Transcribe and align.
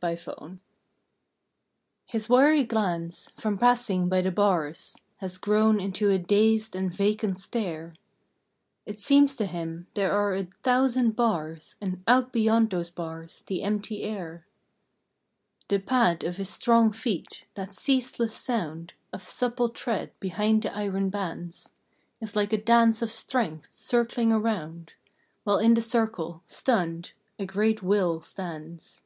THE 0.00 0.16
PANTHER 0.16 0.56
His 2.06 2.30
weary 2.30 2.64
glance, 2.64 3.28
from 3.36 3.58
passing 3.58 4.08
by 4.08 4.22
the 4.22 4.30
bars, 4.30 4.96
Has 5.18 5.36
grown 5.36 5.78
into 5.78 6.08
a 6.08 6.18
dazed 6.18 6.74
and 6.74 6.90
vacant 6.90 7.38
stare; 7.38 7.92
It 8.86 8.98
seems 8.98 9.36
to 9.36 9.44
him 9.44 9.88
there 9.92 10.10
are 10.12 10.32
a 10.34 10.44
thousand 10.62 11.16
bars 11.16 11.74
And 11.82 12.02
out 12.08 12.32
beyond 12.32 12.70
those 12.70 12.90
bars 12.90 13.42
the 13.46 13.62
empty 13.62 14.02
air. 14.04 14.46
The 15.68 15.78
pad 15.78 16.24
of 16.24 16.38
his 16.38 16.48
strong 16.48 16.92
feet, 16.92 17.44
that 17.52 17.74
ceaseless 17.74 18.34
sound 18.34 18.94
Of 19.12 19.22
supple 19.22 19.68
tread 19.68 20.18
behind 20.18 20.62
the 20.62 20.74
iron 20.74 21.10
bands, 21.10 21.72
Is 22.22 22.34
like 22.34 22.54
a 22.54 22.56
dance 22.56 23.02
of 23.02 23.10
strength 23.12 23.74
circling 23.74 24.32
around, 24.32 24.94
While 25.44 25.58
in 25.58 25.74
the 25.74 25.82
circle, 25.82 26.42
stunned, 26.46 27.12
a 27.38 27.44
great 27.44 27.82
will 27.82 28.22
stands. 28.22 29.02